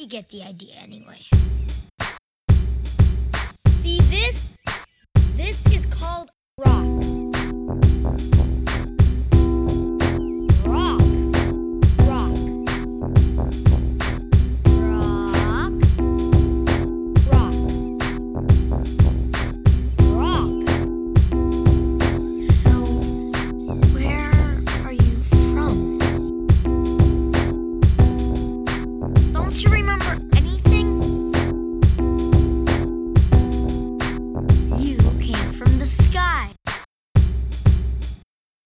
You 0.00 0.06
get 0.06 0.30
the 0.30 0.42
idea 0.42 0.76
anyway. 0.76 1.18
See 3.82 4.00
this? 4.08 4.56
This 5.36 5.66
is 5.66 5.84
called 5.84 6.30
rock. 6.56 6.86